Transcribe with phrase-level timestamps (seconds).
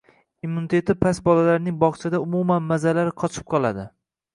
[0.47, 3.93] Immuniteti past bolalarning bog‘chada umuman mazalari qochib qoladi.